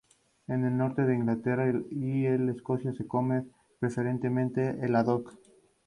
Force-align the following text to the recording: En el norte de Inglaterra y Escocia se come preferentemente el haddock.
En 0.47 0.65
el 0.65 0.75
norte 0.77 1.03
de 1.03 1.13
Inglaterra 1.13 1.71
y 1.91 2.25
Escocia 2.25 2.91
se 2.91 3.05
come 3.07 3.45
preferentemente 3.79 4.79
el 4.83 4.95
haddock. 4.95 5.35